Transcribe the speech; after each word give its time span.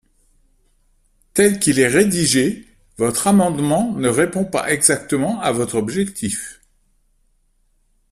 Tel 1.35 1.59
qu’il 1.59 1.77
est 1.77 1.87
rédigé, 1.87 2.65
votre 2.97 3.27
amendement 3.27 3.91
ne 3.91 4.07
répond 4.09 4.43
pas 4.45 4.71
exactement 4.73 5.39
à 5.41 5.51
votre 5.51 5.75
objectif. 5.75 6.59